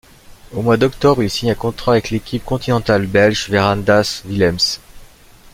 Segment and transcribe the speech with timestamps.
[0.51, 4.79] Au mois d'octobre il signe un contrat avec l'équipe continentale belge Verandas Willems.